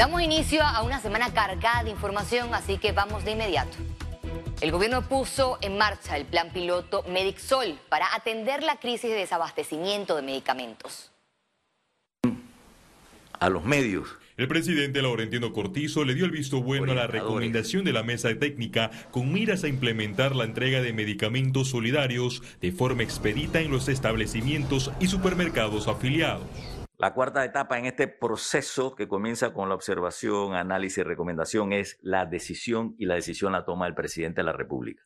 [0.00, 3.76] Damos inicio a una semana cargada de información, así que vamos de inmediato.
[4.62, 10.16] El gobierno puso en marcha el plan piloto MedicSol para atender la crisis de desabastecimiento
[10.16, 11.12] de medicamentos.
[13.38, 14.08] A los medios.
[14.38, 18.30] El presidente Laurentino Cortizo le dio el visto bueno a la recomendación de la mesa
[18.38, 23.86] técnica con miras a implementar la entrega de medicamentos solidarios de forma expedita en los
[23.88, 26.46] establecimientos y supermercados afiliados.
[27.00, 31.98] La cuarta etapa en este proceso que comienza con la observación, análisis y recomendación es
[32.02, 35.02] la decisión y la decisión la toma el presidente de la República.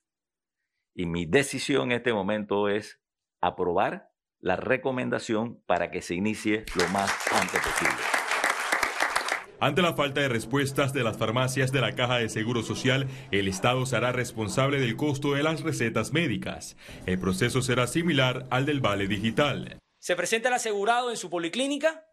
[0.92, 3.00] Y mi decisión en este momento es
[3.40, 8.02] aprobar la recomendación para que se inicie lo más antes posible.
[9.60, 13.46] Ante la falta de respuestas de las farmacias de la Caja de Seguro Social, el
[13.46, 16.76] Estado será responsable del costo de las recetas médicas.
[17.06, 19.78] El proceso será similar al del Vale Digital.
[20.04, 22.06] Se presenta el asegurado en su policlínica,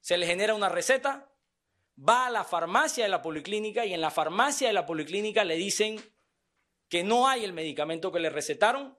[0.00, 1.30] se le genera una receta,
[1.98, 5.56] va a la farmacia de la policlínica y en la farmacia de la policlínica le
[5.56, 6.02] dicen
[6.88, 8.98] que no hay el medicamento que le recetaron,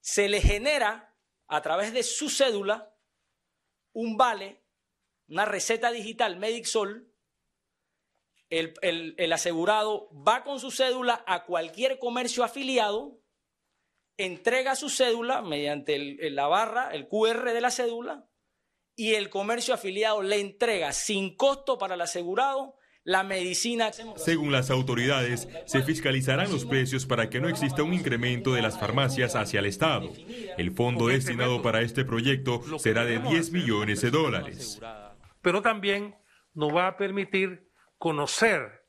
[0.00, 1.14] se le genera
[1.48, 2.96] a través de su cédula
[3.92, 4.64] un vale,
[5.28, 7.14] una receta digital MedicSol,
[8.48, 8.72] el,
[9.18, 13.20] el asegurado va con su cédula a cualquier comercio afiliado,
[14.16, 15.98] entrega su cédula mediante
[16.30, 18.26] la barra, el QR de la cédula,
[18.96, 23.92] y el comercio afiliado le entrega sin costo para el asegurado la medicina.
[24.16, 28.78] Según las autoridades, se fiscalizarán los precios para que no exista un incremento de las
[28.78, 30.10] farmacias hacia el Estado.
[30.56, 34.80] El fondo destinado para este proyecto será de 10 millones de dólares.
[35.42, 36.16] Pero también
[36.54, 38.86] nos va a permitir conocer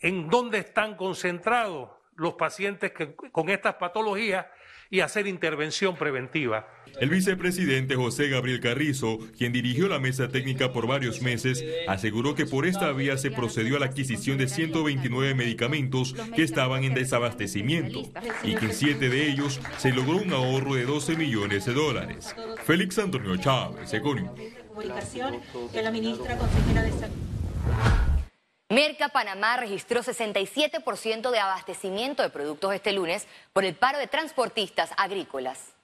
[0.00, 4.46] en dónde están concentrados los pacientes que, con estas patologías
[4.90, 6.68] y hacer intervención preventiva.
[7.00, 12.46] El vicepresidente José Gabriel Carrizo, quien dirigió la mesa técnica por varios meses, aseguró que
[12.46, 18.02] por esta vía se procedió a la adquisición de 129 medicamentos que estaban en desabastecimiento
[18.42, 22.34] y que en siete de ellos se logró un ahorro de 12 millones de dólares.
[22.64, 24.30] Félix Antonio Chávez, Econius.
[28.68, 34.90] Merca Panamá registró 67% de abastecimiento de productos este lunes por el paro de transportistas
[34.96, 35.76] agrícolas.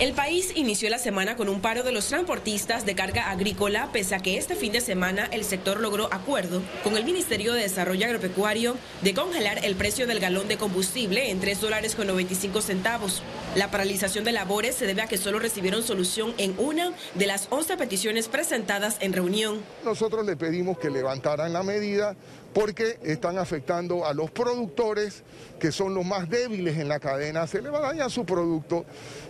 [0.00, 4.14] El país inició la semana con un paro de los transportistas de carga agrícola, pese
[4.14, 8.06] a que este fin de semana el sector logró acuerdo con el Ministerio de Desarrollo
[8.06, 13.22] Agropecuario de congelar el precio del galón de combustible en 3 dólares con 95 centavos.
[13.54, 17.48] La paralización de labores se debe a que solo recibieron solución en una de las
[17.50, 19.60] 11 peticiones presentadas en reunión.
[19.84, 22.16] Nosotros le pedimos que levantaran la medida
[22.54, 25.22] porque están afectando a los productores
[25.58, 28.84] que son los más débiles en la cadena, se le va a dañar su producto.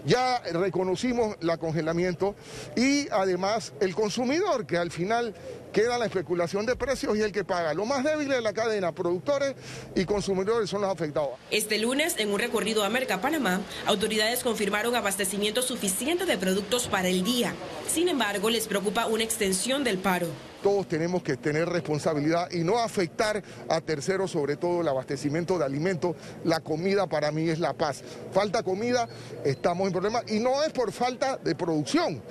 [0.06, 2.34] Ya reconocimos el congelamiento
[2.77, 5.34] y además el consumidor que al final
[5.72, 7.75] queda la especulación de precios y el que paga.
[7.75, 9.55] Lo más débil de la cadena, productores
[9.94, 11.31] y consumidores son los afectados.
[11.50, 14.12] Este lunes, en un recorrido a Merca Panamá, autoridades
[14.43, 17.55] confirmaron abastecimiento suficiente de productos para el día.
[17.89, 20.27] Sin embargo, les preocupa una extensión del paro
[20.62, 25.65] todos tenemos que tener responsabilidad y no afectar a terceros, sobre todo el abastecimiento de
[25.65, 26.15] alimentos.
[26.45, 28.03] La comida para mí es la paz.
[28.31, 29.09] Falta comida,
[29.45, 32.23] estamos en problemas y no es por falta de producción,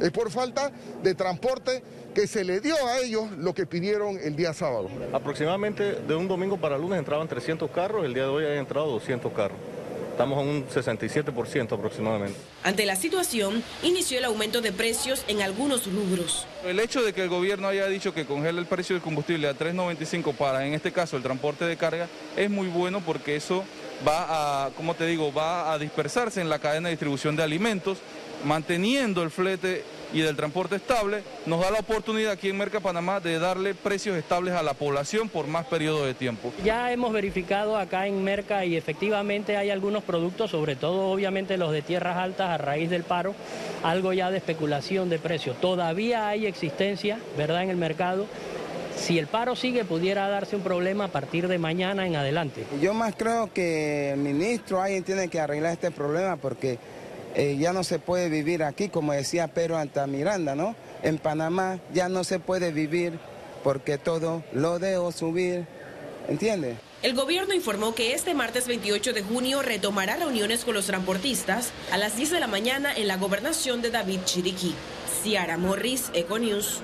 [0.00, 0.70] es por falta
[1.02, 1.82] de transporte
[2.14, 4.88] que se le dio a ellos lo que pidieron el día sábado.
[5.12, 8.86] Aproximadamente de un domingo para lunes entraban 300 carros, el día de hoy han entrado
[8.86, 9.58] 200 carros.
[10.10, 12.38] Estamos en un 67% aproximadamente.
[12.62, 16.46] Ante la situación, inició el aumento de precios en algunos rubros.
[16.64, 19.54] El hecho de que el gobierno haya dicho que congela el precio del combustible a
[19.54, 23.64] 3.95 para, en este caso, el transporte de carga, es muy bueno porque eso
[24.06, 27.98] va a, como te digo, va a dispersarse en la cadena de distribución de alimentos,
[28.44, 33.20] manteniendo el flete y del transporte estable, nos da la oportunidad aquí en Merca Panamá
[33.20, 36.52] de darle precios estables a la población por más periodo de tiempo.
[36.64, 41.72] Ya hemos verificado acá en Merca y efectivamente hay algunos productos, sobre todo obviamente los
[41.72, 43.34] de tierras altas a raíz del paro,
[43.82, 45.60] algo ya de especulación de precios.
[45.60, 48.26] Todavía hay existencia, ¿verdad?, en el mercado.
[48.96, 52.66] Si el paro sigue, pudiera darse un problema a partir de mañana en adelante.
[52.82, 56.78] Yo más creo que el ministro, alguien tiene que arreglar este problema porque
[57.34, 60.74] eh, ya no se puede vivir aquí, como decía Pedro Antamiranda, ¿no?
[61.02, 63.18] En Panamá ya no se puede vivir
[63.62, 65.66] porque todo lo debo subir,
[66.28, 66.76] ¿entiende?
[67.02, 71.96] El gobierno informó que este martes 28 de junio retomará reuniones con los transportistas a
[71.96, 74.74] las 10 de la mañana en la gobernación de David Chiriquí.
[75.22, 76.82] Ciara Morris, Econews.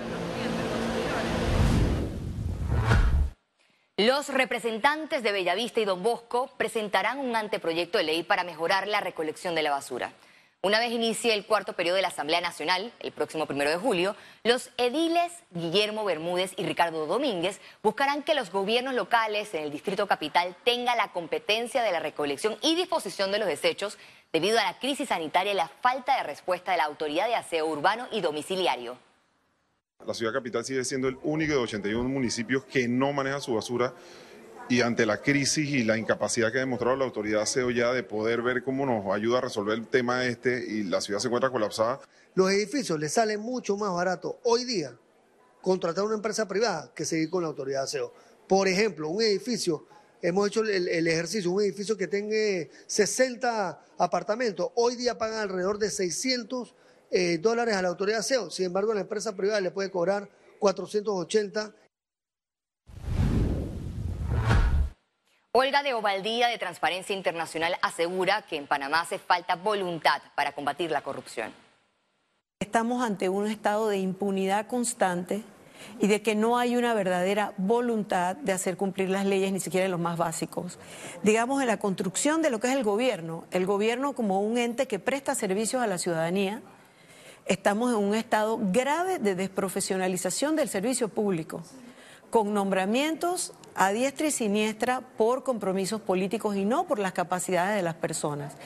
[3.99, 9.00] Los representantes de Bellavista y Don Bosco presentarán un anteproyecto de ley para mejorar la
[9.00, 10.12] recolección de la basura.
[10.66, 14.16] Una vez inicie el cuarto periodo de la Asamblea Nacional, el próximo primero de julio,
[14.42, 20.08] los ediles Guillermo Bermúdez y Ricardo Domínguez buscarán que los gobiernos locales en el Distrito
[20.08, 23.96] Capital tengan la competencia de la recolección y disposición de los desechos
[24.32, 27.64] debido a la crisis sanitaria y la falta de respuesta de la Autoridad de Aseo
[27.68, 28.98] Urbano y Domiciliario.
[30.04, 33.94] La ciudad capital sigue siendo el único de 81 municipios que no maneja su basura
[34.68, 38.02] y ante la crisis y la incapacidad que ha demostrado la autoridad SEO ya de
[38.02, 41.50] poder ver cómo nos ayuda a resolver el tema este y la ciudad se encuentra
[41.50, 42.00] colapsada.
[42.34, 44.96] Los edificios les sale mucho más barato hoy día
[45.62, 48.12] contratar una empresa privada que seguir con la autoridad SEO.
[48.48, 49.86] Por ejemplo, un edificio,
[50.20, 52.36] hemos hecho el, ejercicio, un edificio que tenga
[52.86, 56.74] 60 apartamentos, hoy día pagan alrededor de 600
[57.10, 60.28] eh, dólares a la autoridad SEO, sin embargo la empresa privada le puede cobrar
[60.58, 61.74] 480
[65.58, 70.91] Olga de Ovaldía de Transparencia Internacional asegura que en Panamá hace falta voluntad para combatir
[70.91, 71.50] la corrupción.
[72.61, 75.43] Estamos ante un estado de impunidad constante
[75.99, 79.87] y de que no hay una verdadera voluntad de hacer cumplir las leyes, ni siquiera
[79.87, 80.79] en los más básicos.
[81.23, 84.87] Digamos, en la construcción de lo que es el gobierno, el gobierno como un ente
[84.87, 86.61] que presta servicios a la ciudadanía,
[87.47, 91.62] estamos en un estado grave de desprofesionalización del servicio público,
[92.29, 97.82] con nombramientos a diestra y siniestra por compromisos políticos y no por las capacidades de
[97.82, 98.56] las personas.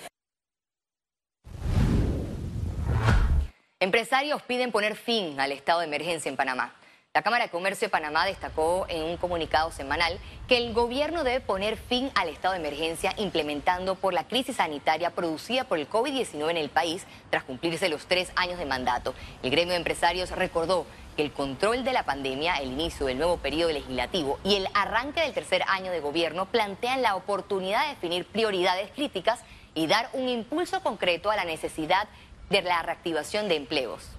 [3.80, 6.74] Empresarios piden poner fin al estado de emergencia en Panamá.
[7.12, 10.16] La Cámara de Comercio de Panamá destacó en un comunicado semanal
[10.46, 15.10] que el gobierno debe poner fin al estado de emergencia implementando por la crisis sanitaria
[15.10, 19.12] producida por el COVID-19 en el país tras cumplirse los tres años de mandato.
[19.42, 20.86] El gremio de empresarios recordó
[21.16, 25.22] que el control de la pandemia, el inicio del nuevo periodo legislativo y el arranque
[25.22, 29.40] del tercer año de gobierno plantean la oportunidad de definir prioridades críticas
[29.74, 32.06] y dar un impulso concreto a la necesidad
[32.50, 34.10] de la reactivación de empleos.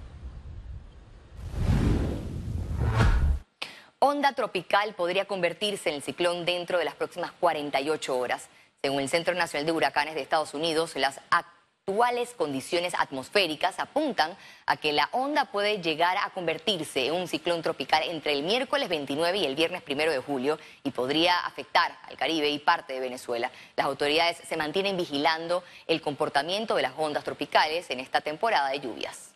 [4.04, 8.48] Onda tropical podría convertirse en ciclón dentro de las próximas 48 horas.
[8.82, 14.76] Según el Centro Nacional de Huracanes de Estados Unidos, las actuales condiciones atmosféricas apuntan a
[14.76, 19.38] que la onda puede llegar a convertirse en un ciclón tropical entre el miércoles 29
[19.38, 23.52] y el viernes 1 de julio y podría afectar al Caribe y parte de Venezuela.
[23.76, 28.80] Las autoridades se mantienen vigilando el comportamiento de las ondas tropicales en esta temporada de
[28.80, 29.30] lluvias.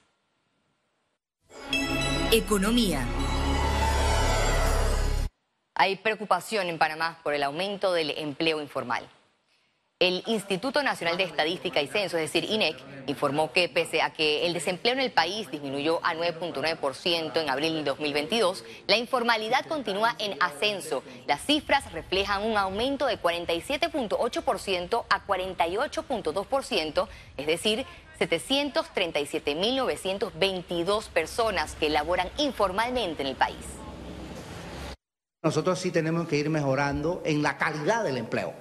[2.33, 3.07] Economía.
[5.78, 9.06] Hay preocupación en Panamá por el aumento del empleo informal.
[9.99, 14.46] El Instituto Nacional de Estadística y Censo, es decir, INEC, informó que pese a que
[14.46, 20.17] el desempleo en el país disminuyó a 9.9% en abril de 2022, la informalidad continúa
[20.19, 21.02] en ascenso.
[21.26, 27.84] Las cifras reflejan un aumento de 47.8% a 48.2%, es decir,
[28.19, 33.76] 737.922 personas que laboran informalmente en el país
[35.46, 38.52] nosotros sí tenemos que ir mejorando en la calidad del empleo.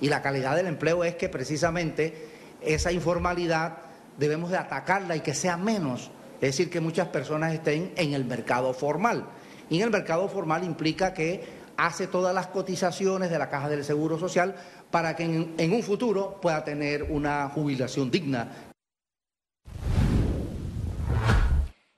[0.00, 2.26] Y la calidad del empleo es que precisamente
[2.62, 3.76] esa informalidad
[4.16, 6.10] debemos de atacarla y que sea menos.
[6.36, 9.26] Es decir, que muchas personas estén en el mercado formal.
[9.68, 11.44] Y en el mercado formal implica que
[11.76, 14.54] hace todas las cotizaciones de la Caja del Seguro Social
[14.90, 18.71] para que en, en un futuro pueda tener una jubilación digna.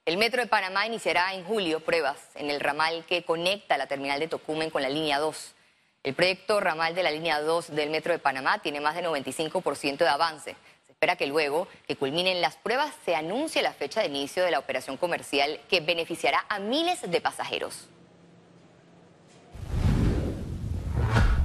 [0.06, 4.20] El Metro de Panamá iniciará en julio pruebas en el ramal que conecta la terminal
[4.20, 5.54] de Tocumen con la línea 2.
[6.02, 9.96] El proyecto ramal de la línea 2 del Metro de Panamá tiene más del 95%
[9.96, 10.56] de avance.
[10.84, 14.50] Se espera que luego que culminen las pruebas se anuncie la fecha de inicio de
[14.50, 17.88] la operación comercial que beneficiará a miles de pasajeros.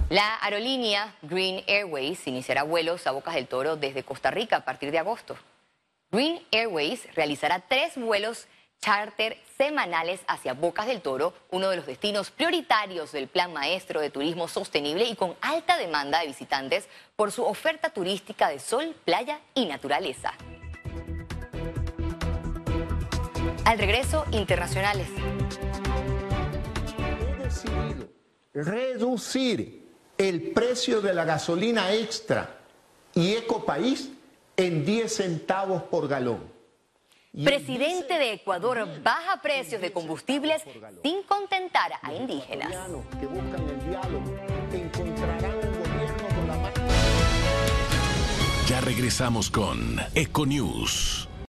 [0.09, 4.91] La aerolínea Green Airways iniciará vuelos a Bocas del Toro desde Costa Rica a partir
[4.91, 5.37] de agosto.
[6.11, 8.47] Green Airways realizará tres vuelos
[8.81, 14.09] charter semanales hacia Bocas del Toro, uno de los destinos prioritarios del Plan Maestro de
[14.09, 19.39] Turismo Sostenible y con alta demanda de visitantes por su oferta turística de sol, playa
[19.53, 20.33] y naturaleza.
[23.65, 25.09] Al regreso, internacionales.
[26.97, 28.09] He decidido
[28.55, 29.87] reducir
[30.17, 32.57] el precio de la gasolina extra
[33.13, 34.09] y Ecopaís
[34.59, 36.39] en 10 centavos por galón.
[37.31, 40.63] Presidente de Ecuador baja precios de combustibles
[41.01, 42.75] sin contentar a indígenas.
[48.67, 51.28] Ya regresamos con Econews.